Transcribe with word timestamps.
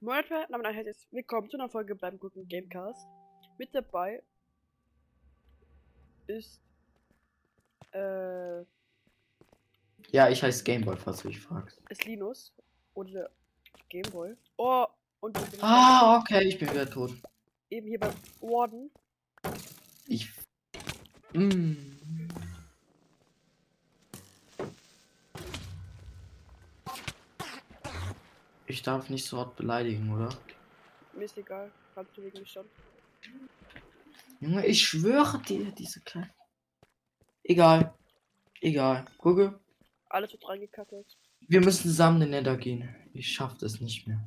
Leute, 0.00 0.46
damit 0.50 0.66
ein 0.66 0.74
herzliches 0.74 1.06
Willkommen 1.10 1.50
zu 1.50 1.56
einer 1.56 1.68
Folge 1.68 1.94
beim 1.96 2.18
Guten 2.18 2.46
Gamecast. 2.48 3.06
Mit 3.58 3.74
dabei 3.74 4.22
ist 6.28 6.60
äh, 7.92 8.60
Ja, 10.12 10.28
ich 10.28 10.42
heiße 10.42 10.62
Gameboy, 10.62 10.96
falls 10.96 11.22
du 11.22 11.28
dich 11.28 11.40
fragst. 11.40 11.80
ist 11.90 12.04
Linus 12.04 12.54
oder 12.94 13.30
Gameboy. 13.88 14.36
Oh, 14.56 14.86
und 15.20 15.36
Ah, 15.62 16.18
okay, 16.20 16.44
ich 16.44 16.58
bin 16.58 16.70
wieder 16.70 16.88
tot. 16.88 17.12
eben 17.70 17.88
hier 17.88 17.98
beim 17.98 18.14
Warden. 18.40 18.90
Ich. 20.06 20.30
Mm. 21.32 21.97
Ich 28.68 28.82
darf 28.82 29.08
nicht 29.08 29.24
so 29.24 29.38
hart 29.38 29.56
beleidigen, 29.56 30.12
oder? 30.12 30.28
Mir 31.14 31.24
ist 31.24 31.38
egal, 31.38 31.72
kannst 31.94 32.14
du 32.16 32.22
wegen 32.22 32.38
mich 32.38 32.52
schon. 32.52 32.66
Junge, 34.40 34.66
ich 34.66 34.86
schwöre 34.86 35.40
dir, 35.42 35.72
diese 35.72 36.00
kleine. 36.02 36.30
Egal. 37.42 37.94
Egal. 38.60 39.06
Gucke. 39.16 39.58
Alles 40.10 40.32
wird 40.32 40.46
reingekattet. 40.46 41.16
Wir 41.40 41.60
müssen 41.60 41.82
zusammen 41.82 42.20
in 42.22 42.30
den 42.30 42.42
Nether 42.42 42.56
gehen. 42.58 42.94
Ich 43.14 43.32
schaff 43.32 43.56
das 43.56 43.80
nicht 43.80 44.06
mehr. 44.06 44.20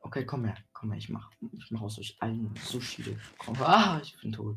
Okay, 0.00 0.26
komm 0.26 0.44
her. 0.44 0.56
Komm 0.72 0.92
her, 0.92 0.98
ich 0.98 1.08
mach. 1.08 1.30
Ich 1.52 1.70
mach 1.70 1.80
aus 1.80 1.98
euch 1.98 2.16
allen 2.20 2.54
Sushi. 2.62 3.16
Komm. 3.38 3.56
Ah, 3.60 3.98
ich 4.02 4.14
bin 4.20 4.32
tot. 4.32 4.56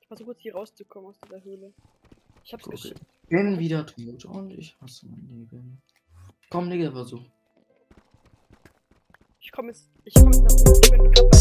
Ich 0.00 0.06
versuche 0.08 0.30
jetzt 0.30 0.40
hier 0.40 0.54
rauszukommen 0.54 1.10
aus 1.10 1.20
dieser 1.20 1.42
Höhle. 1.44 1.74
Ich 2.44 2.52
hab's 2.54 2.66
Okay. 2.66 2.76
geschafft. 2.76 3.17
Bin 3.30 3.58
wieder 3.58 3.84
tot 3.84 4.24
und 4.24 4.50
ich 4.50 4.74
hasse 4.80 5.06
mein 5.06 5.28
Leben. 5.28 5.82
Komm, 6.48 6.70
Digga, 6.70 6.90
versuch. 6.90 7.20
Ich 9.38 9.52
komme 9.52 9.68
jetzt. 9.68 9.90
Ich 10.04 10.14
komme 10.14 10.30
jetzt 10.32 10.44
nach 10.44 10.52
oben. 10.52 10.80
Ich 10.82 10.90
bin 10.90 11.12
gerade 11.12 11.28
bei. 11.28 11.38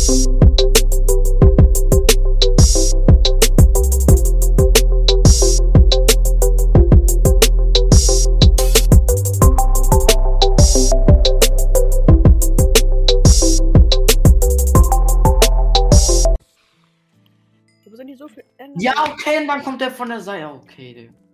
Ja, 18.80 18.94
okay, 19.12 19.40
und 19.42 19.48
dann 19.48 19.64
kommt 19.64 19.82
der 19.82 19.90
von 19.90 20.10
der 20.10 20.20
Seite. 20.20 20.54
Okay, 20.54 20.94
Digga. 20.94 21.27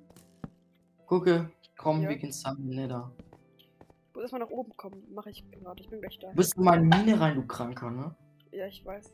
Gucke, 1.13 1.51
komm, 1.77 2.01
Ja. 2.01 2.09
wir 2.09 2.15
gehen 2.17 2.31
zusammen 2.31 2.71
in 2.71 2.75
Nether. 2.75 3.11
Ich 3.59 3.69
muss 4.15 4.23
erstmal 4.23 4.41
nach 4.41 4.49
oben 4.49 4.75
kommen. 4.75 5.03
Mache 5.13 5.29
ich 5.29 5.43
gerade. 5.51 5.79
Ich 5.79 5.87
bin 5.87 6.01
gleich 6.01 6.17
da. 6.17 6.29
Du 6.29 6.35
bist 6.37 6.57
in 6.57 6.63
meine 6.63 6.81
Mine 6.81 7.19
rein, 7.19 7.35
du 7.35 7.45
Kranker, 7.45 7.91
ne? 7.91 8.15
Ja, 8.51 8.65
ich 8.65 8.83
weiß. 8.83 9.13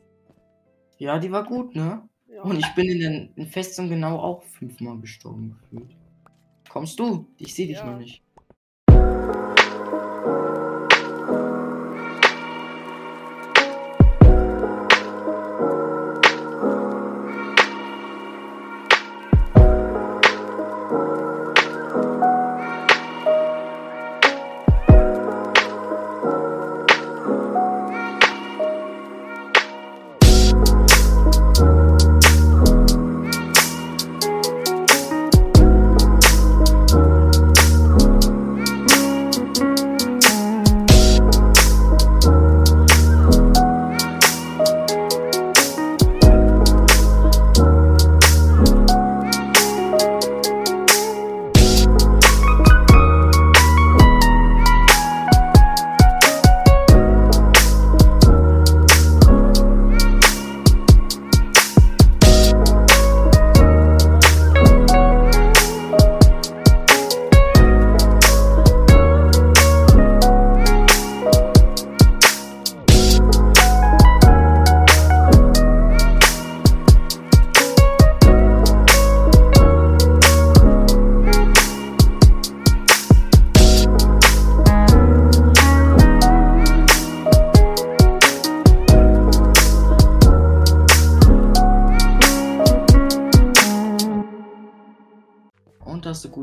Ja, 0.96 1.18
die 1.18 1.30
war 1.30 1.44
gut, 1.44 1.76
ne? 1.76 2.08
Ja. 2.26 2.40
Und 2.40 2.58
ich 2.58 2.74
bin 2.74 2.86
in 2.88 3.00
den 3.00 3.32
in 3.36 3.46
Festung 3.48 3.90
genau 3.90 4.18
auch 4.18 4.42
fünfmal 4.44 4.98
gestorben 4.98 5.58
gefühlt. 5.60 5.94
Kommst 6.70 6.98
du? 6.98 7.26
Ich 7.36 7.54
sehe 7.54 7.66
dich 7.66 7.76
Ja. 7.76 7.84
noch 7.90 7.98
nicht. 7.98 8.22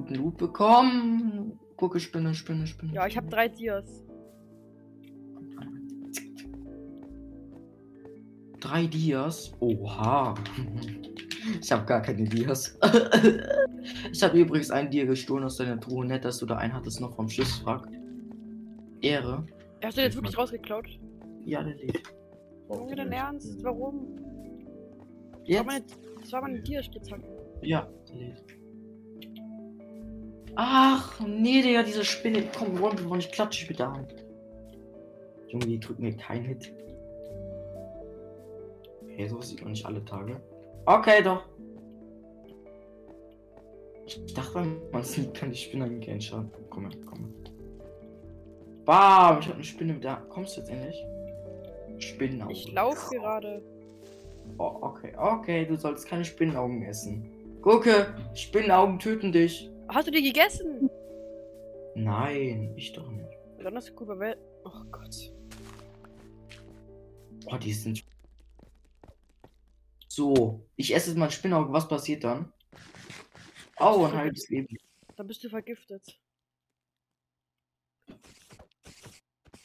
Guten 0.07 0.15
Loot 0.15 0.37
bekommen? 0.37 1.59
Gucke, 1.75 1.99
Spinne, 1.99 2.33
Spinne, 2.33 2.65
Spinne. 2.65 2.93
Ja, 2.93 3.07
ich 3.07 3.17
habe 3.17 3.27
drei 3.27 3.47
Dias. 3.47 4.03
Drei 8.59 8.87
Dias? 8.87 9.51
Oha. 9.59 10.33
Ich 11.61 11.71
habe 11.71 11.85
gar 11.85 12.01
keine 12.01 12.25
Dias. 12.25 12.77
ich 14.11 14.21
habe 14.21 14.37
übrigens 14.37 14.69
ein 14.69 14.91
Dia 14.91 15.05
gestohlen 15.05 15.45
aus 15.45 15.55
deiner 15.55 15.79
Truhe. 15.79 16.05
Nett, 16.05 16.25
dass 16.25 16.39
du 16.39 16.45
da 16.45 16.57
einen 16.57 16.73
hattest 16.73 16.99
noch 16.99 17.15
vom 17.15 17.29
Schiffswrack. 17.29 17.87
Ehre. 18.99 19.45
Hast 19.81 19.95
du 19.95 20.01
den 20.01 20.07
jetzt 20.07 20.15
wirklich 20.15 20.37
rausgeklaut? 20.37 20.89
Ja, 21.45 21.63
der 21.63 21.75
lebt. 21.75 22.13
Junge, 22.69 22.95
dein 22.97 23.13
Ernst? 23.13 23.63
Warum? 23.63 24.17
Das 24.17 24.25
war 24.25 25.45
Jetzt? 25.45 25.65
meine, 25.65 25.85
das 26.19 26.31
war 26.33 26.41
meine 26.41 26.61
Dia-Spitzhacke. 26.61 27.23
Ja, 27.61 27.87
der 28.09 28.15
lebt. 28.17 28.56
Ach, 30.59 31.19
nee, 31.19 31.61
Digga, 31.61 31.83
diese 31.83 32.03
Spinne. 32.03 32.43
Komm, 32.57 32.81
One 32.81 32.99
One, 33.07 33.19
ich 33.19 33.31
klatsche 33.31 33.59
dich 33.59 33.69
mit 33.69 33.77
der 33.77 33.93
Hand. 33.93 34.15
Junge, 35.49 35.67
die 35.67 35.79
drückt 35.79 35.99
mir 35.99 36.17
keinen 36.17 36.45
Hit. 36.45 36.73
Okay, 39.03 39.27
so 39.27 39.39
sieht 39.39 39.61
man 39.61 39.73
nicht 39.73 39.85
alle 39.85 40.03
Tage. 40.03 40.41
Okay, 40.87 41.21
doch. 41.21 41.43
Ich 44.07 44.33
dachte, 44.33 44.55
wenn 44.55 44.81
man 44.91 45.03
sieht, 45.03 45.31
kann 45.35 45.51
die 45.51 45.57
Spinne 45.57 45.85
eigentlich 45.85 46.07
keinen 46.07 46.21
Schaden. 46.21 46.49
Komm 46.71 46.89
her, 46.89 46.99
komm 47.05 47.19
her. 47.19 47.53
Bam, 48.85 49.39
ich 49.39 49.47
hab 49.49 49.55
eine 49.55 49.63
Spinne 49.63 49.93
mit 49.93 50.03
der. 50.03 50.15
Kommst 50.29 50.57
du 50.57 50.61
jetzt 50.61 50.71
endlich? 50.71 51.05
Spinnenaugen. 51.99 52.55
Ich 52.55 52.71
laufe 52.71 53.15
gerade. 53.15 53.61
Oh, 54.57 54.77
okay, 54.81 55.13
okay, 55.17 55.65
du 55.67 55.75
sollst 55.75 56.07
keine 56.07 56.25
Spinnenaugen 56.25 56.81
essen. 56.81 57.29
Gucke, 57.61 58.07
Spinnenaugen 58.33 58.97
töten 58.97 59.31
dich. 59.31 59.69
Hast 59.89 60.07
du 60.07 60.11
die 60.11 60.23
gegessen? 60.23 60.89
Nein, 61.95 62.73
ich 62.75 62.93
doch 62.93 63.09
nicht. 63.09 63.29
Besonders 63.57 63.93
bei 63.95 64.19
Welt. 64.19 64.37
Oh 64.65 64.83
Gott. 64.91 65.33
Oh, 67.47 67.57
die 67.57 67.73
sind. 67.73 68.03
So, 70.09 70.67
ich 70.75 70.93
esse 70.93 71.09
jetzt 71.09 71.17
mal 71.17 71.25
ein 71.25 71.31
Spinnauge. 71.31 71.71
Was 71.71 71.87
passiert 71.87 72.23
dann? 72.23 72.51
Oh, 73.79 74.05
ein 74.05 74.13
halbes 74.17 74.49
Leben. 74.49 74.77
Dann 75.15 75.27
bist 75.27 75.43
du 75.43 75.49
vergiftet. 75.49 76.19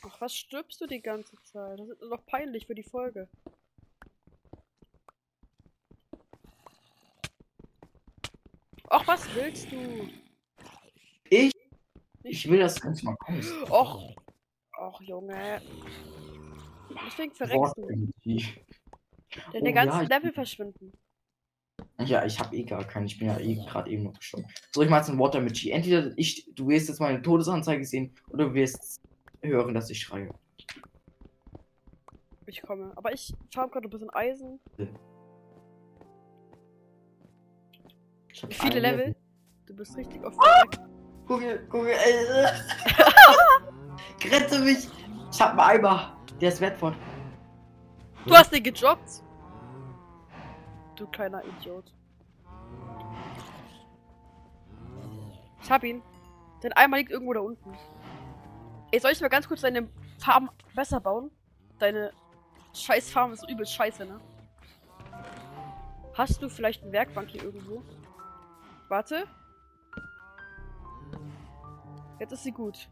Ach, 0.05 0.21
was 0.21 0.35
stirbst 0.35 0.81
du 0.81 0.87
die 0.87 1.01
ganze 1.01 1.37
Zeit? 1.43 1.79
Das 1.79 1.89
ist 1.89 2.01
doch 2.03 2.25
peinlich 2.27 2.67
für 2.67 2.75
die 2.75 2.83
Folge. 2.83 3.29
Ach, 8.95 9.07
was 9.09 9.35
willst 9.35 9.73
du? 9.73 10.07
Ich? 11.31 11.51
Ich 12.25 12.49
will, 12.51 12.59
dass 12.61 12.75
du 12.75 12.89
uns 12.89 13.03
mal 13.03 13.17
kommst. 13.17 13.51
Och. 13.71 14.15
Och, 14.79 15.01
Junge. 15.03 15.63
Deswegen 17.07 17.33
verreckst 17.33 17.57
du. 17.77 17.83
Wortprimitiv. 17.83 18.59
Deine 19.55 19.71
Oh, 19.71 19.73
ganzen 19.73 19.97
ja, 19.97 20.03
ich- 20.03 20.09
Level 20.11 20.33
verschwinden. 20.33 20.93
Ja, 22.01 22.25
ich 22.27 22.39
habe 22.39 22.55
eh 22.55 22.65
gar 22.65 22.85
keinen. 22.85 23.07
Ich 23.07 23.19
bin 23.19 23.29
ja 23.29 23.39
eh 23.39 23.55
gerade 23.55 23.91
eben 23.91 24.03
noch 24.05 24.13
gestorben. 24.19 24.47
Soll 24.73 24.85
ich 24.85 24.91
mal 24.91 24.99
jetzt 24.99 25.09
ein 25.09 25.19
Water 25.19 25.41
mit 25.41 25.55
G? 25.55 25.71
Entweder 25.71 26.13
ich, 26.17 26.51
du 26.55 26.69
wirst 26.69 26.89
jetzt 26.89 27.01
meine 27.01 27.23
Todesanzeige 27.23 27.85
sehen 27.87 28.15
oder 28.29 28.47
du 28.49 28.55
wirst 28.55 29.01
hören, 29.41 29.73
dass 29.73 29.89
ich 29.89 30.01
schreie. 30.01 30.29
Ich 32.47 32.61
komme. 32.61 32.93
Aber 32.97 33.13
ich 33.15 33.33
farm 33.55 33.71
gerade 33.71 33.87
ein 33.89 33.91
bisschen 33.91 34.11
Eisen. 34.11 34.61
Ich 38.33 38.43
hab 38.43 38.51
Wie 38.51 38.55
viele 38.55 38.77
ein 38.77 38.83
Level? 38.83 39.17
Du 39.67 39.77
bist 39.77 39.97
richtig 39.97 40.25
oft. 40.25 40.39
Guck, 41.27 41.43
guck, 41.69 41.87
ey. 41.87 42.47
Rette 44.31 44.59
mich! 44.61 44.89
Ich 45.31 45.41
hab 45.41 45.51
einen 45.51 45.61
Eimer. 45.61 46.17
Der 46.41 46.49
ist 46.49 46.61
wertvoll. 46.61 46.95
Du 48.27 48.35
hast 48.35 48.53
den 48.53 48.63
gedroppt! 48.63 49.23
Du 50.97 51.07
kleiner 51.09 51.43
Idiot. 51.45 51.93
Ich 55.63 55.71
hab 55.71 55.85
ihn. 55.85 56.03
Dein 56.61 56.73
Eimer 56.73 56.99
liegt 56.99 57.11
irgendwo 57.11 57.33
da 57.33 57.41
unten. 57.41 57.73
Ey, 58.91 59.01
soll 59.01 59.13
ich 59.13 59.21
mal 59.21 59.29
ganz 59.29 59.49
kurz 59.49 59.61
deine 59.63 59.89
Farm 60.19 60.51
besser 60.75 61.01
bauen? 61.01 61.31
Deine 61.79 62.13
scheiß 62.75 63.11
Farm 63.11 63.33
ist 63.33 63.49
übel 63.49 63.67
scheiße, 63.67 64.05
ne? 64.05 64.21
Hast 66.15 66.43
du 66.43 66.49
vielleicht 66.49 66.83
eine 66.83 66.93
Werkbank 66.93 67.31
hier 67.31 67.43
irgendwo? 67.43 67.83
Warte. 68.93 69.27
Jetzt 72.19 72.33
ist 72.33 72.43
sie 72.43 72.53
gut. 72.53 72.91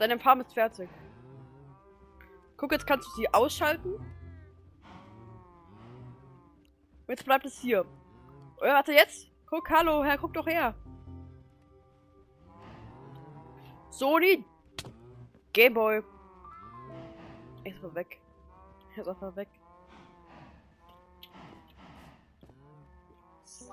Deine 0.00 0.18
Farm 0.18 0.40
ist 0.40 0.52
fertig. 0.52 0.90
Guck, 2.56 2.72
jetzt 2.72 2.84
kannst 2.84 3.06
du 3.06 3.12
sie 3.12 3.32
ausschalten. 3.32 3.94
Und 7.06 7.06
jetzt 7.06 7.24
bleibt 7.24 7.46
es 7.46 7.60
hier. 7.60 7.86
Oh, 8.56 8.62
warte, 8.62 8.92
jetzt. 8.92 9.30
Guck, 9.46 9.70
hallo, 9.70 10.02
Herr, 10.02 10.18
guck 10.18 10.34
doch 10.34 10.48
her. 10.48 10.74
Sony. 13.90 14.44
Gameboy. 15.52 16.02
Ist 17.62 17.80
mal 17.80 17.94
weg. 17.94 18.20
Er 18.96 19.02
ist 19.02 19.08
einfach 19.08 19.36
weg. 19.36 19.61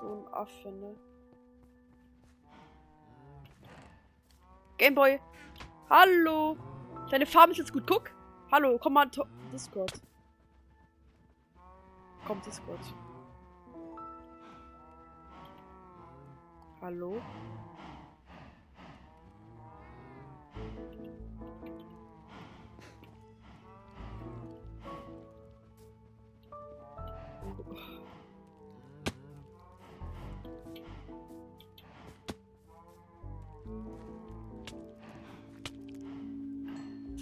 Ein 0.02 0.26
Affe? 0.32 0.96
Gameboy. 4.78 5.20
Hallo. 5.90 6.56
Deine 7.10 7.26
Farbe 7.26 7.52
ist 7.52 7.58
jetzt 7.58 7.72
gut. 7.72 7.86
Guck. 7.86 8.10
Hallo, 8.50 8.78
komm 8.78 8.94
mal 8.94 9.10
Discord. 9.52 10.00
Komm, 12.26 12.40
Discord. 12.42 12.80
Hallo? 16.80 17.20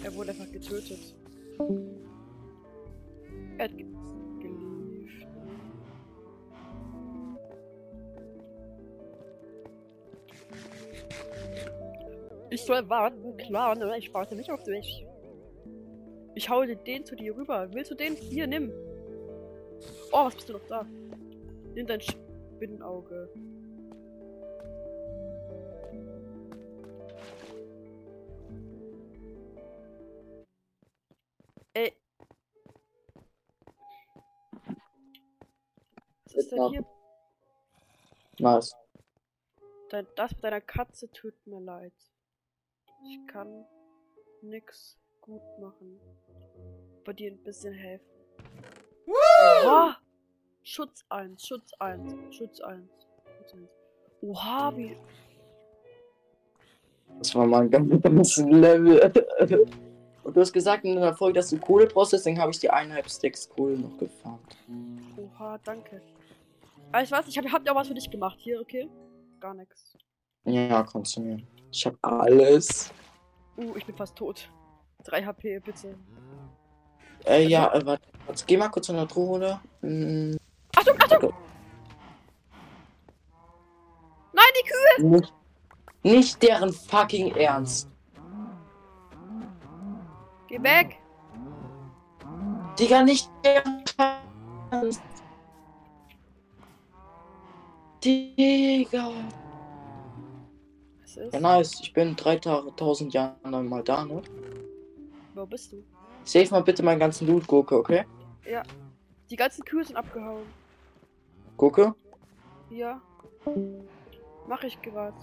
Er 0.08 0.14
wurde 0.14 0.30
einfach 0.30 0.50
getötet. 0.50 1.14
Er 3.58 3.64
hat 3.64 3.76
ge 3.76 3.84
gelieft. 4.40 5.26
Ich 12.48 12.62
soll 12.62 12.88
warten, 12.88 13.36
klar, 13.36 13.76
ne? 13.76 13.98
Ich 13.98 14.14
warte 14.14 14.34
nicht 14.34 14.50
auf 14.50 14.62
dich. 14.62 15.06
Ich 16.34 16.48
hau 16.48 16.64
den 16.64 17.04
zu 17.04 17.14
dir 17.14 17.36
rüber. 17.36 17.68
Willst 17.74 17.90
du 17.90 17.94
den? 17.94 18.14
Hier, 18.14 18.46
nimm. 18.46 18.72
Oh, 20.10 20.24
was 20.24 20.36
bist 20.36 20.48
du 20.48 20.54
noch 20.54 20.66
da? 20.68 20.86
Nimm 21.74 21.86
dein 21.86 22.00
Spinnenauge. 22.00 23.28
Ist 36.38 36.52
denn 36.52 36.68
hier? 36.70 36.84
Nice. 38.38 38.74
Dein, 39.90 40.06
das 40.16 40.32
mit 40.32 40.44
deiner 40.44 40.60
Katze 40.60 41.10
tut 41.10 41.34
mir 41.46 41.60
leid. 41.60 41.92
Ich 43.04 43.26
kann 43.26 43.64
nix 44.42 44.98
gut 45.20 45.42
machen. 45.60 46.00
Bei 47.04 47.12
dir 47.12 47.30
ein 47.32 47.42
bisschen 47.42 47.72
helfen. 47.72 48.06
Oha! 49.06 49.96
Schutz 50.62 51.04
1, 51.08 51.46
Schutz 51.46 51.72
1, 51.78 52.34
Schutz 52.34 52.60
1. 52.60 52.88
Schutz 53.38 53.54
1. 53.54 53.68
Oha, 54.20 54.76
wie. 54.76 54.96
Das 57.18 57.34
war 57.34 57.46
mal 57.46 57.62
ein 57.62 57.70
ganz 57.70 58.02
ganzes 58.02 58.44
Level. 58.44 59.00
Und 60.24 60.36
du 60.36 60.40
hast 60.42 60.52
gesagt 60.52 60.84
in 60.84 60.96
der 60.96 61.14
Folge, 61.14 61.38
dass 61.38 61.48
du 61.48 61.58
Kohle 61.58 61.86
brauchst, 61.86 62.12
deswegen 62.12 62.38
habe 62.38 62.50
ich 62.50 62.58
die 62.58 62.68
eineinhalb 62.68 63.08
Stacks 63.08 63.48
Kohle 63.48 63.78
noch 63.78 63.96
gefarmt. 63.96 64.56
Oha, 65.16 65.58
danke. 65.64 66.02
Aber 66.92 67.02
ich 67.02 67.10
weiß, 67.10 67.28
ich 67.28 67.36
habe 67.36 67.50
hab 67.52 67.66
ja 67.66 67.74
was 67.74 67.88
für 67.88 67.94
dich 67.94 68.10
gemacht 68.10 68.38
hier, 68.40 68.60
okay? 68.60 68.88
Gar 69.40 69.54
nichts. 69.54 69.96
Ja, 70.44 70.82
kannst 70.82 71.16
du 71.16 71.20
mir. 71.20 71.42
Ich 71.70 71.84
habe 71.84 71.98
alles. 72.02 72.90
Uh, 73.56 73.76
ich 73.76 73.84
bin 73.84 73.94
fast 73.94 74.16
tot. 74.16 74.50
3 75.04 75.24
HP, 75.24 75.60
bitte. 75.60 75.96
Äh, 77.26 77.46
ja, 77.46 77.72
äh, 77.74 77.84
warte. 77.84 78.08
Geh 78.46 78.56
mal 78.56 78.68
kurz 78.68 78.88
in 78.88 78.96
der 78.96 79.06
Truhe, 79.06 79.36
oder? 79.36 79.60
Hm, 79.80 80.36
Achtung, 80.76 80.96
Achtung! 81.00 81.32
Nein, 84.32 84.44
die 84.56 84.68
Kühe! 84.68 85.10
nicht, 85.10 85.34
nicht 86.02 86.42
deren 86.42 86.72
fucking 86.72 87.34
Ernst. 87.34 87.90
Geh 90.48 90.62
weg! 90.62 91.00
Digga, 92.78 93.02
nicht 93.02 93.28
deren 93.44 93.84
Ernst. 94.70 95.02
Digga. 98.08 99.12
Was 101.02 101.16
ist? 101.16 101.34
Ja, 101.34 101.40
nice. 101.40 101.80
Ich 101.82 101.92
bin 101.92 102.16
3000 102.16 103.12
Jahren 103.12 103.52
dann 103.52 103.68
mal 103.68 103.82
da, 103.82 104.04
ne? 104.04 104.22
Wo 105.34 105.44
bist 105.44 105.72
du? 105.72 105.84
Save 106.24 106.48
mal 106.50 106.62
bitte 106.62 106.82
meinen 106.82 107.00
ganzen 107.00 107.26
Loot, 107.26 107.46
Gurke, 107.46 107.76
okay? 107.76 108.04
Ja. 108.50 108.62
Die 109.30 109.36
ganzen 109.36 109.62
Kühe 109.62 109.84
sind 109.84 109.96
abgehauen. 109.96 110.46
Gurke? 111.58 111.94
Ja. 112.70 113.00
Mach 114.46 114.62
ich 114.62 114.80
gerade. 114.80 115.16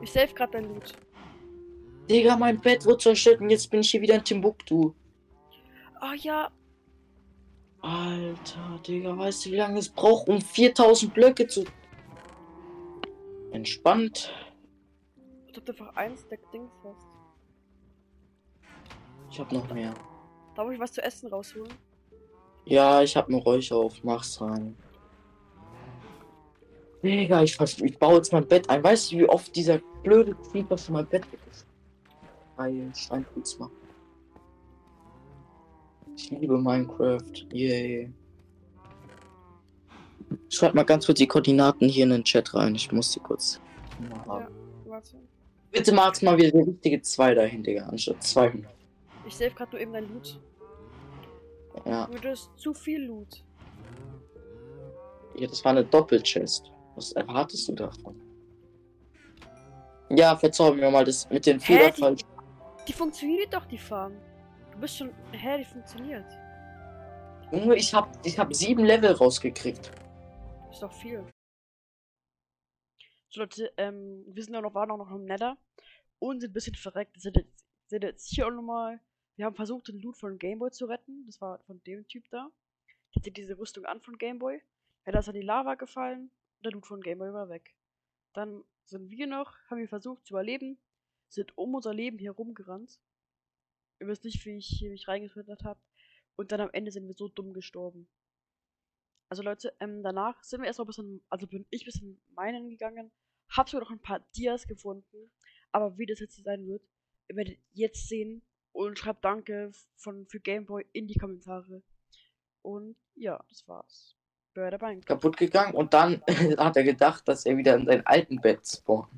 Ich 0.00 0.12
save 0.12 0.32
gerade 0.32 0.52
dein 0.52 0.68
Loot. 0.68 0.92
Digga, 2.08 2.36
mein 2.36 2.60
Bett 2.60 2.84
wird 2.84 3.02
zerstört 3.02 3.40
und 3.40 3.50
jetzt 3.50 3.68
bin 3.68 3.80
ich 3.80 3.90
hier 3.90 4.00
wieder 4.00 4.14
in 4.14 4.24
Timbuktu. 4.24 4.92
Ah 6.00 6.14
ja, 6.14 6.50
Alter, 7.80 8.80
Digga, 8.86 9.16
weißt 9.16 9.46
du, 9.46 9.50
wie 9.50 9.56
lange 9.56 9.78
es 9.78 9.88
braucht, 9.88 10.28
um 10.28 10.40
4000 10.40 11.14
Blöcke 11.14 11.46
zu. 11.46 11.64
Entspannt. 13.52 14.32
ich 15.46 15.56
hab 15.56 15.68
einfach 15.68 15.96
eins 15.96 16.26
der 16.28 16.38
Dings 16.52 16.72
hast. 16.84 17.06
Ich 19.30 19.38
hab 19.38 19.52
noch 19.52 19.72
mehr. 19.72 19.94
Darf 20.54 20.70
ich 20.70 20.80
was 20.80 20.92
zu 20.92 21.02
essen 21.02 21.28
rausholen? 21.28 21.72
Ja, 22.64 23.02
ich 23.02 23.16
hab 23.16 23.28
einen 23.28 23.38
Räucher 23.38 23.76
auf. 23.76 24.02
Mach's 24.02 24.40
rein. 24.40 24.76
Digga, 27.02 27.42
ich, 27.42 27.58
ich 27.60 27.98
baue 27.98 28.16
jetzt 28.16 28.32
mein 28.32 28.46
Bett 28.46 28.68
ein. 28.68 28.82
Weißt 28.82 29.12
du, 29.12 29.18
wie 29.18 29.28
oft 29.28 29.54
dieser 29.54 29.78
blöde 30.02 30.34
Creeper 30.34 30.76
von 30.76 30.94
mein 30.94 31.06
Bett 31.06 31.30
weg 31.32 31.40
ist? 31.50 31.66
Weil 32.56 32.92
Steinputz 32.94 33.58
machen. 33.58 33.77
Ich 36.18 36.30
liebe 36.32 36.58
Minecraft. 36.58 37.46
Yay. 37.52 38.12
Schreib 40.48 40.74
mal 40.74 40.82
ganz 40.82 41.06
kurz 41.06 41.18
die 41.18 41.28
Koordinaten 41.28 41.88
hier 41.88 42.02
in 42.04 42.10
den 42.10 42.24
Chat 42.24 42.52
rein. 42.54 42.74
Ich 42.74 42.90
muss 42.90 43.12
die 43.12 43.20
kurz. 43.20 43.60
Ja. 44.10 44.48
Warte. 44.86 45.16
Bitte 45.70 45.92
magst 45.92 46.24
mal 46.24 46.36
wieder 46.36 46.50
die 46.50 46.70
richtige 46.70 47.00
2 47.00 47.34
dahin, 47.34 47.62
Digga, 47.62 47.86
anstatt 47.86 48.20
200. 48.22 48.68
Ich 49.26 49.36
save 49.36 49.50
gerade 49.50 49.70
nur 49.70 49.80
eben 49.80 49.92
dein 49.92 50.12
Loot. 50.12 50.40
Ja. 51.86 52.06
Du 52.06 52.28
hast 52.28 52.50
zu 52.56 52.74
viel 52.74 53.04
Loot. 53.04 53.44
ja, 55.36 55.46
das 55.46 55.64
war 55.64 55.70
eine 55.70 55.84
Doppelchest. 55.84 56.72
Was 56.96 57.12
erwartest 57.12 57.68
du 57.68 57.74
davon? 57.74 58.20
Ja, 60.10 60.36
verzeih 60.36 60.72
mir 60.72 60.90
mal 60.90 61.04
das 61.04 61.30
mit 61.30 61.46
den 61.46 61.60
Hä, 61.60 61.92
Fehler 61.92 62.14
die-. 62.14 62.24
Die 62.88 62.92
funktioniert 62.92 63.54
doch, 63.54 63.66
die 63.66 63.78
Farm. 63.78 64.14
Du 64.78 64.82
bist 64.82 64.98
schon. 64.98 65.12
Hä, 65.32 65.58
die 65.58 65.64
funktioniert. 65.64 66.24
Junge, 67.50 67.74
ich 67.74 67.92
hab, 67.92 68.24
ich 68.24 68.38
hab 68.38 68.54
sieben 68.54 68.84
Level 68.84 69.10
rausgekriegt. 69.10 69.90
Ist 70.70 70.80
doch 70.80 70.92
viel. 70.92 71.26
So 73.28 73.40
Leute, 73.40 73.72
ähm, 73.76 74.22
wir 74.28 74.44
sind 74.44 74.54
ja 74.54 74.60
noch, 74.60 74.74
waren 74.74 74.92
auch 74.92 74.98
noch 74.98 75.10
im 75.10 75.24
Nether 75.24 75.58
und 76.20 76.42
sind 76.42 76.50
ein 76.50 76.52
bisschen 76.52 76.76
verreckt. 76.76 77.20
Sind 77.20 77.34
jetzt, 77.34 77.66
sind 77.88 78.04
jetzt 78.04 78.28
hier 78.28 78.46
auch 78.46 78.52
nochmal. 78.52 79.00
Wir 79.34 79.46
haben 79.46 79.56
versucht, 79.56 79.88
den 79.88 79.98
Loot 79.98 80.16
von 80.16 80.38
Gameboy 80.38 80.70
zu 80.70 80.86
retten. 80.86 81.26
Das 81.26 81.40
war 81.40 81.58
von 81.66 81.82
dem 81.82 82.06
Typ 82.06 82.30
da. 82.30 82.48
Der 82.86 83.22
hatte 83.22 83.32
diese 83.32 83.58
Rüstung 83.58 83.84
an 83.84 84.00
von 84.00 84.16
Gameboy. 84.16 84.62
Er 85.02 85.14
ist 85.18 85.26
in 85.26 85.34
die 85.34 85.40
Lava 85.40 85.74
gefallen 85.74 86.30
und 86.58 86.64
der 86.64 86.70
Loot 86.70 86.86
von 86.86 87.00
Gameboy 87.00 87.32
war 87.32 87.48
weg. 87.48 87.74
Dann 88.32 88.62
sind 88.84 89.10
wir 89.10 89.26
noch, 89.26 89.56
haben 89.68 89.78
wir 89.80 89.88
versucht 89.88 90.24
zu 90.24 90.34
überleben, 90.34 90.78
sind 91.28 91.58
um 91.58 91.74
unser 91.74 91.92
Leben 91.92 92.18
hier 92.18 92.30
rumgerannt. 92.30 93.00
Ihr 94.00 94.06
wisst 94.06 94.24
nicht, 94.24 94.44
wie 94.44 94.56
ich 94.58 94.66
hier 94.66 94.90
mich 94.90 95.08
reingefüttert 95.08 95.64
habe. 95.64 95.80
Und 96.36 96.52
dann 96.52 96.60
am 96.60 96.70
Ende 96.72 96.92
sind 96.92 97.06
wir 97.06 97.14
so 97.14 97.28
dumm 97.28 97.52
gestorben. 97.52 98.08
Also 99.28 99.42
Leute, 99.42 99.74
ähm, 99.80 100.02
danach 100.02 100.42
sind 100.42 100.60
wir 100.60 100.66
erstmal 100.66 100.84
ein 100.84 100.88
bisschen, 100.88 101.22
also 101.28 101.46
bin 101.46 101.66
ich 101.70 101.82
ein 101.82 101.86
bisschen 101.86 102.20
meinen 102.34 102.70
gegangen, 102.70 103.10
hab 103.50 103.68
sogar 103.68 103.84
noch 103.84 103.90
ein 103.90 104.00
paar 104.00 104.20
Dias 104.36 104.66
gefunden, 104.66 105.30
aber 105.70 105.98
wie 105.98 106.06
das 106.06 106.20
jetzt 106.20 106.42
sein 106.42 106.66
wird, 106.66 106.82
ihr 107.28 107.36
werdet 107.36 107.58
jetzt 107.72 108.08
sehen 108.08 108.42
und 108.72 108.98
schreibt 108.98 109.24
Danke 109.24 109.72
von, 109.96 110.26
für 110.28 110.40
Gameboy 110.40 110.86
in 110.92 111.06
die 111.06 111.18
Kommentare. 111.18 111.82
Und 112.62 112.96
ja, 113.14 113.42
das 113.48 113.66
war's. 113.68 114.16
Bei 114.54 114.70
der 114.70 114.78
Bank. 114.78 115.04
Kaputt 115.06 115.36
gegangen 115.36 115.74
und 115.74 115.92
dann 115.92 116.22
hat 116.56 116.76
er 116.76 116.84
gedacht, 116.84 117.28
dass 117.28 117.44
er 117.44 117.56
wieder 117.56 117.76
in 117.76 117.86
sein 117.86 118.06
alten 118.06 118.40
Bett 118.40 118.66
spawnt. 118.66 119.08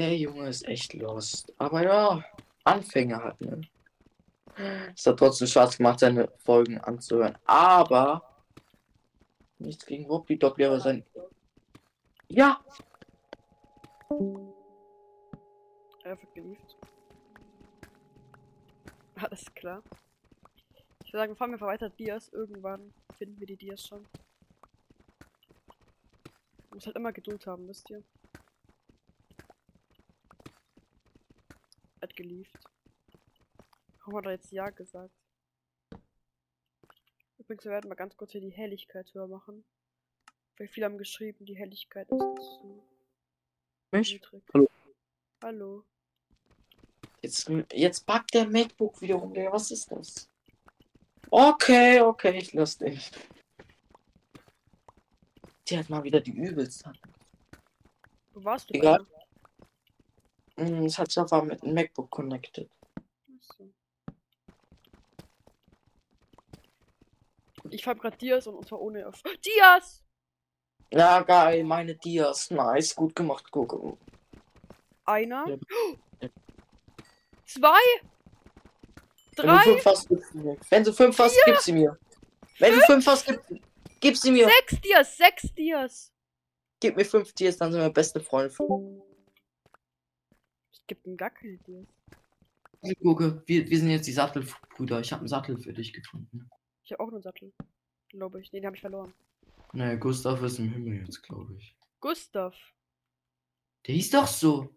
Der 0.00 0.16
Junge 0.16 0.48
ist 0.48 0.66
echt 0.66 0.94
lost. 0.94 1.52
Aber 1.58 1.82
ja, 1.82 2.24
Anfänger 2.64 3.22
hat, 3.22 3.38
ne? 3.42 3.60
Es 4.96 5.06
hat 5.06 5.18
trotzdem 5.18 5.46
Spaß 5.46 5.76
gemacht, 5.76 5.98
seine 5.98 6.26
Folgen 6.38 6.78
anzuhören. 6.78 7.36
Aber 7.44 8.22
nichts 9.58 9.84
gegen 9.84 10.08
Wobby 10.08 10.38
Doppler, 10.38 10.68
aber 10.68 10.80
sein. 10.80 11.04
Ja! 12.28 12.64
Er 16.02 16.18
wird 16.18 16.34
geliebt. 16.34 16.78
Alles 19.16 19.54
klar. 19.54 19.82
Ich 21.04 21.12
würde 21.12 21.18
sagen, 21.18 21.36
fahren 21.36 21.50
wir 21.50 21.60
weiter 21.60 21.90
Dias. 21.90 22.30
Irgendwann 22.30 22.94
finden 23.18 23.38
wir 23.38 23.46
die 23.46 23.58
Dias 23.58 23.86
schon. 23.86 24.06
Muss 26.72 26.86
halt 26.86 26.96
immer 26.96 27.12
Geduld 27.12 27.46
haben, 27.46 27.68
wisst 27.68 27.90
ihr. 27.90 28.02
Hat 32.00 32.16
geliebt. 32.16 32.50
Warum 33.98 34.16
hat 34.16 34.26
er 34.26 34.32
jetzt 34.32 34.50
Ja 34.52 34.70
gesagt? 34.70 35.14
Übrigens, 37.38 37.64
wir 37.64 37.72
werden 37.72 37.88
mal 37.88 37.94
ganz 37.94 38.16
kurz 38.16 38.32
hier 38.32 38.40
die 38.40 38.50
Helligkeit 38.50 39.12
höher 39.12 39.26
machen. 39.26 39.64
Weil 40.56 40.68
viele 40.68 40.86
haben 40.86 40.98
geschrieben, 40.98 41.44
die 41.44 41.56
Helligkeit 41.56 42.08
ist 42.10 42.18
zu 42.18 42.82
Mich? 43.92 44.12
niedrig. 44.12 44.42
Hallo. 44.54 44.68
Hallo. 45.42 45.84
Jetzt, 47.22 47.50
jetzt 47.72 48.06
packt 48.06 48.34
der 48.34 48.46
MacBook 48.46 49.00
wieder 49.00 49.16
rum, 49.16 49.34
Digga. 49.34 49.52
Was 49.52 49.70
ist 49.70 49.90
das? 49.90 50.30
Okay, 51.30 52.00
okay, 52.00 52.38
ich 52.38 52.52
lass 52.52 52.78
dich. 52.78 53.10
Die 55.68 55.78
hat 55.78 55.88
mal 55.88 56.02
wieder 56.02 56.20
die 56.20 56.32
übelste. 56.32 56.92
Wo 58.32 58.44
warst 58.44 58.70
du? 58.70 58.74
Egal. 58.74 59.00
Anna? 59.00 59.19
Hm, 60.60 60.84
Es 60.84 60.98
hat 60.98 61.10
sich 61.10 61.18
einfach 61.18 61.42
mit 61.42 61.62
dem 61.62 61.72
MacBook 61.72 62.10
connected. 62.10 62.68
Ich 67.70 67.84
fand 67.84 68.00
gerade 68.00 68.16
Dias 68.18 68.46
und, 68.46 68.56
und 68.56 68.68
zwar 68.68 68.80
ohne 68.80 69.06
auf. 69.08 69.22
Dias! 69.44 70.02
Ja, 70.92 71.22
geil, 71.22 71.64
meine 71.64 71.94
Dias. 71.94 72.50
Nice, 72.50 72.94
gut 72.94 73.14
gemacht, 73.14 73.46
guck. 73.50 73.96
Einer. 75.06 75.46
Ja. 76.20 76.28
Zwei. 77.46 77.78
Wenn 79.36 79.46
du 79.46 79.52
Drei. 79.54 79.62
fünf 79.62 79.86
hast, 79.86 80.08
gib 80.08 80.22
sie 80.24 80.38
mir. 80.38 80.56
Wenn 80.68 80.84
du 80.84 80.92
fünf 80.92 81.18
hast, 81.18 81.36
gib 81.46 81.56
sie 81.58 81.72
mir. 81.72 81.98
Wenn 82.58 82.74
du 82.74 82.80
fünf 82.80 83.06
hast, 83.06 83.26
gib, 83.26 83.62
gib 84.00 84.16
sie 84.18 84.30
mir. 84.30 84.46
Sechs 84.46 84.80
Dias. 84.82 85.16
Sechs 85.16 85.54
Dias. 85.54 86.12
Gib 86.80 86.96
mir 86.96 87.04
fünf 87.06 87.32
Dias, 87.32 87.56
dann 87.56 87.72
sind 87.72 87.80
wir 87.80 87.88
beste 87.90 88.20
Freunde. 88.20 88.52
Geb 90.90 91.06
ihm 91.06 91.16
gar 91.16 91.30
keine 91.30 91.56
Dias. 91.58 91.86
Gucke, 93.00 93.44
wir, 93.46 93.70
wir 93.70 93.78
sind 93.78 93.90
jetzt 93.90 94.08
die 94.08 94.12
Sattelbrüder. 94.12 94.98
Ich 94.98 95.12
habe 95.12 95.20
einen 95.20 95.28
Sattel 95.28 95.56
für 95.56 95.72
dich 95.72 95.92
gefunden. 95.92 96.50
Ich 96.82 96.90
habe 96.90 97.04
auch 97.04 97.12
einen 97.12 97.22
Sattel. 97.22 97.52
Glaube 98.08 98.40
ich. 98.40 98.50
Den 98.50 98.66
habe 98.66 98.74
ich 98.74 98.80
verloren. 98.80 99.14
Nee, 99.72 99.96
Gustav 99.98 100.42
ist 100.42 100.58
im 100.58 100.68
Himmel 100.72 100.94
jetzt, 101.02 101.22
glaube 101.22 101.54
ich. 101.54 101.76
Gustav. 102.00 102.56
Der 103.86 103.94
hieß 103.94 104.10
doch 104.10 104.26
so. 104.26 104.74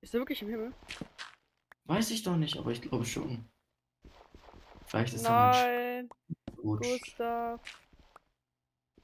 Ist 0.00 0.14
er 0.14 0.20
wirklich 0.20 0.40
im 0.40 0.48
Himmel? 0.48 0.72
Weiß 1.84 2.10
ich 2.10 2.22
doch 2.22 2.36
nicht, 2.36 2.56
aber 2.56 2.70
ich 2.70 2.80
glaube 2.80 3.04
schon. 3.04 3.44
Vielleicht 4.86 5.12
ist 5.12 5.26
er 5.26 5.30
Nein. 5.30 6.08
mein 6.46 6.56
Rutsch 6.56 6.88
Gustav. 6.88 7.60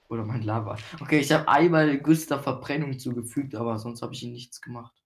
oder 0.08 0.24
mein 0.24 0.40
Lava. 0.40 0.78
Okay, 1.02 1.18
ich 1.18 1.30
habe 1.32 1.46
einmal 1.48 1.98
Gustav 1.98 2.44
Verbrennung 2.44 2.98
zugefügt, 2.98 3.54
aber 3.54 3.78
sonst 3.78 4.00
habe 4.00 4.14
ich 4.14 4.22
ihn 4.22 4.32
nichts 4.32 4.62
gemacht. 4.62 5.05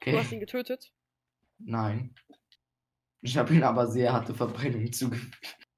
Du 0.00 0.12
hast 0.16 0.26
Okay. 0.26 0.34
ihn 0.34 0.40
getötet. 0.40 0.92
Nein. 1.58 2.14
Ich 3.22 3.36
habe 3.36 3.54
ihn 3.54 3.62
aber 3.62 3.86
sehr 3.86 4.12
harte 4.12 4.34
Verbrennung 4.34 4.90
zugefügt. 4.92 5.68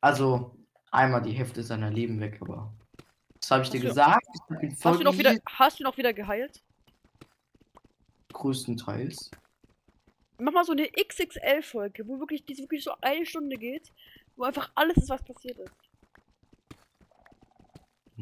Also 0.00 0.56
einmal 0.90 1.20
die 1.22 1.32
Hälfte 1.32 1.62
seiner 1.62 1.90
Leben 1.90 2.18
weg, 2.20 2.38
aber 2.40 2.72
das 3.40 3.50
habe 3.50 3.62
ich 3.62 3.70
dir 3.70 3.78
Hast 3.78 3.84
du- 3.84 3.88
gesagt. 3.88 4.26
Ich 4.62 4.84
Hast 4.84 5.00
du 5.00 5.04
noch 5.04 5.18
wieder, 5.18 5.36
hast 5.46 5.80
du 5.80 5.84
noch 5.84 5.96
wieder 5.96 6.12
geheilt? 6.12 6.62
größtenteils. 8.32 9.30
Mach 10.38 10.52
mal 10.52 10.64
so 10.64 10.72
eine 10.72 10.88
XXL-Folge, 10.88 12.08
wo 12.08 12.18
wirklich, 12.20 12.46
die 12.46 12.56
wirklich 12.56 12.82
so 12.82 12.92
eine 13.02 13.26
Stunde 13.26 13.58
geht, 13.58 13.92
wo 14.36 14.44
einfach 14.44 14.70
alles 14.74 14.96
ist, 14.96 15.10
was 15.10 15.22
passiert 15.22 15.58
ist. 15.58 15.74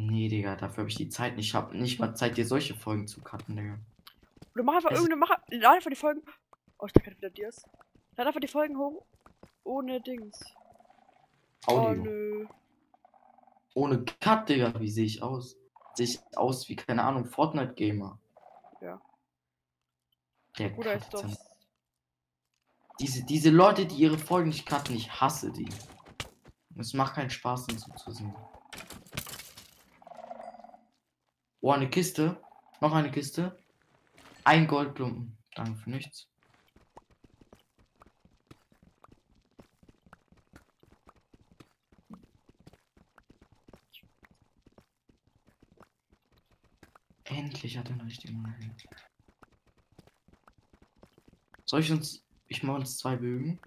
Nee, 0.01 0.29
Digga, 0.29 0.55
dafür 0.55 0.83
habe 0.83 0.91
ich 0.91 0.95
die 0.97 1.09
Zeit 1.09 1.35
nicht. 1.37 1.49
Ich 1.49 1.55
habe 1.55 1.77
nicht 1.77 1.99
mal 1.99 2.15
Zeit, 2.15 2.37
dir 2.37 2.47
solche 2.47 2.75
Folgen 2.75 3.09
zu 3.09 3.21
cutten, 3.21 3.57
Digga. 3.57 3.79
Oder 4.55 4.63
mach 4.63 4.77
einfach 4.77 4.93
Es- 4.93 4.99
irgendeine, 4.99 5.19
mach, 5.21 5.31
lad 5.51 5.75
einfach 5.75 5.91
die 5.91 5.97
Folgen. 5.97 6.23
Oh, 6.79 6.87
ich 6.87 6.93
dachte 6.93 7.11
wieder 7.17 7.31
Dias. 7.31 7.65
Lad 8.17 8.29
einfach 8.29 8.39
die 8.41 8.47
Folgen 8.47 8.79
hoch. 8.79 9.05
Ohne 9.65 10.01
Dings. 10.01 10.41
Oh 11.67 11.73
Audio. 11.79 12.03
nö. 12.05 12.47
Ohne 13.75 14.05
Cut, 14.21 14.49
Digga. 14.49 14.79
Wie 14.79 14.89
sehe 14.91 15.05
ich 15.05 15.21
aus? 15.21 15.57
Sehe 15.95 16.07
ich 16.07 16.21
aus 16.37 16.69
wie, 16.69 16.77
keine 16.77 17.03
Ahnung, 17.03 17.25
Fortnite-Gamer. 17.27 18.21
Ja. 18.81 19.01
Der 20.59 20.69
Bruder 20.69 20.95
ist 20.95 21.13
doch. 21.13 21.25
Diese, 23.01 23.25
diese 23.25 23.51
Leute, 23.51 23.87
die 23.87 23.97
ihre 23.97 24.19
Folgen 24.19 24.49
nicht 24.51 24.65
cutten, 24.67 24.95
ich 24.95 25.21
hasse 25.21 25.51
die. 25.53 25.69
Es 26.77 26.95
macht 26.95 27.15
keinen 27.17 27.31
Spaß, 27.31 27.67
den 27.67 27.79
Oh, 31.69 31.73
eine 31.73 31.91
Kiste. 31.91 32.41
Noch 32.81 32.95
eine 32.95 33.11
Kiste. 33.11 33.55
Ein 34.43 34.67
Goldklumpen. 34.67 35.37
Danke 35.55 35.79
für 35.79 35.91
nichts. 35.91 36.27
Endlich 47.25 47.77
hat 47.77 47.91
er 47.91 47.93
einen 47.93 48.01
richtigen 48.01 48.41
Mann. 48.41 48.75
Soll 51.67 51.81
ich 51.81 51.93
uns. 51.93 52.25
Ich 52.47 52.63
mache 52.63 52.79
uns 52.79 52.97
zwei 52.97 53.17
Bögen. 53.17 53.61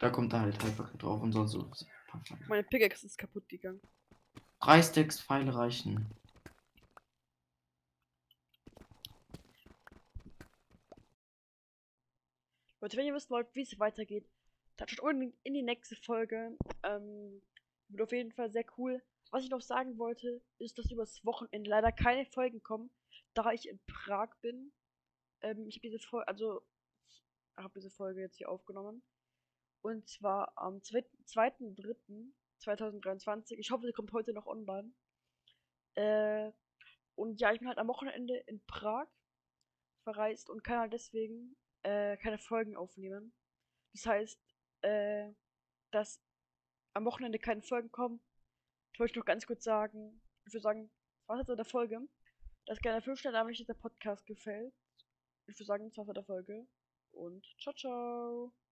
Da 0.00 0.10
kommt 0.10 0.32
da 0.32 0.40
halt 0.40 0.60
einfach 0.64 0.92
drauf 0.96 1.22
und 1.22 1.30
soll 1.30 1.46
so. 1.46 1.70
Meine 2.48 2.64
Pickaxe 2.64 3.06
ist 3.06 3.16
kaputt 3.16 3.48
gegangen. 3.48 3.80
Drei 4.58 4.82
Stacks 4.82 5.20
Pfeile 5.20 5.54
reichen. 5.54 6.04
Leute, 12.86 12.98
wenn 12.98 13.06
ihr 13.06 13.14
wissen 13.14 13.30
wollt, 13.30 13.52
wie 13.56 13.62
es 13.62 13.80
weitergeht, 13.80 14.30
dann 14.76 14.86
schaut 14.86 15.00
unbedingt 15.00 15.34
in 15.42 15.54
die 15.54 15.64
nächste 15.64 15.96
Folge. 15.96 16.56
Ähm, 16.84 17.42
wird 17.88 18.00
auf 18.00 18.12
jeden 18.12 18.30
Fall 18.30 18.48
sehr 18.52 18.64
cool. 18.78 19.02
Was 19.32 19.42
ich 19.42 19.50
noch 19.50 19.60
sagen 19.60 19.98
wollte, 19.98 20.40
ist, 20.58 20.78
dass 20.78 20.92
übers 20.92 21.24
Wochenende 21.24 21.68
leider 21.68 21.90
keine 21.90 22.24
Folgen 22.26 22.62
kommen, 22.62 22.92
da 23.34 23.50
ich 23.50 23.68
in 23.68 23.80
Prag 23.88 24.36
bin. 24.40 24.72
Ähm, 25.40 25.66
ich 25.66 25.78
habe 25.78 25.88
diese 25.88 25.98
Folge, 25.98 26.28
also 26.28 26.62
habe 27.56 27.72
diese 27.74 27.90
Folge 27.90 28.20
jetzt 28.20 28.36
hier 28.36 28.48
aufgenommen. 28.48 29.02
Und 29.82 30.08
zwar 30.08 30.56
am 30.56 30.76
2.3.2023. 30.76 33.56
Ich 33.58 33.72
hoffe, 33.72 33.86
sie 33.86 33.92
kommt 33.92 34.12
heute 34.12 34.32
noch 34.32 34.46
online. 34.46 34.92
Äh, 35.96 36.52
und 37.16 37.40
ja, 37.40 37.52
ich 37.52 37.58
bin 37.58 37.66
halt 37.66 37.78
am 37.78 37.88
Wochenende 37.88 38.36
in 38.46 38.64
Prag 38.66 39.08
verreist 40.04 40.48
und 40.50 40.62
kann 40.62 40.78
halt 40.78 40.92
deswegen 40.92 41.56
äh, 41.86 42.16
keine 42.16 42.38
Folgen 42.38 42.76
aufnehmen. 42.76 43.32
Das 43.92 44.06
heißt, 44.06 44.40
äh, 44.82 45.32
dass 45.92 46.20
am 46.94 47.04
Wochenende 47.04 47.38
keine 47.38 47.62
Folgen 47.62 47.90
kommen. 47.92 48.20
Ich 48.92 48.98
wollte 48.98 49.18
noch 49.18 49.24
ganz 49.24 49.46
kurz 49.46 49.62
sagen, 49.62 50.20
ich 50.46 50.52
würde 50.52 50.62
sagen, 50.62 50.90
das 51.18 51.28
war's 51.28 51.38
jetzt 51.40 51.48
mit 51.48 51.58
der 51.58 51.64
Folge. 51.64 52.00
Das 52.66 52.80
gerne 52.80 53.00
5 53.00 53.20
Sterne, 53.20 53.38
wenn 53.38 53.46
euch 53.46 53.64
der 53.64 53.74
Podcast 53.74 54.26
gefällt. 54.26 54.74
Ich 55.46 55.58
würde 55.58 55.64
sagen, 55.64 55.88
das 55.88 55.96
war's 55.96 56.08
mit 56.08 56.16
der 56.16 56.24
Folge. 56.24 56.66
Und 57.12 57.46
ciao, 57.60 57.74
ciao. 57.74 58.65